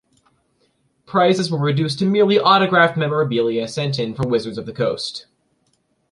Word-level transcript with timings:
Prizes 1.05 1.51
were 1.51 1.59
reduced 1.59 1.99
to 1.99 2.07
merely 2.07 2.39
autographed 2.39 2.97
memorabilia 2.97 3.67
sent 3.67 3.99
in 3.99 4.15
from 4.15 4.31
Wizards 4.31 4.57
of 4.57 4.65
the 4.65 4.73
Coast. 4.73 5.27